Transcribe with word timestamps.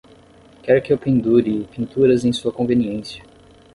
Quer 0.63 0.81
que 0.81 0.91
eu 0.91 0.97
pendure 0.97 1.67
pinturas 1.75 2.25
em 2.25 2.33
sua 2.33 2.51
conveniência. 2.51 3.23